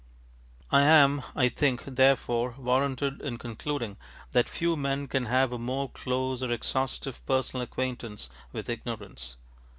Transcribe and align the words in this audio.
I 0.71 0.81
am, 0.81 1.21
I 1.35 1.47
think, 1.47 1.83
therefore, 1.85 2.55
warranted 2.57 3.21
in 3.21 3.37
concluding 3.37 3.97
that 4.31 4.49
few 4.49 4.75
men 4.75 5.05
can 5.07 5.25
have 5.27 5.53
a 5.53 5.59
more 5.59 5.89
close 5.91 6.41
or 6.41 6.49
exhaustive 6.51 7.23
personal 7.27 7.61
acquaintance 7.61 8.27
with 8.51 8.67
ignorance. 8.67 9.35